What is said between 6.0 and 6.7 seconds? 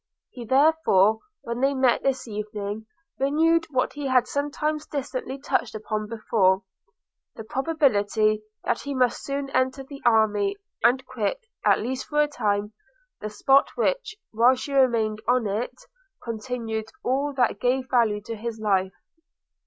before,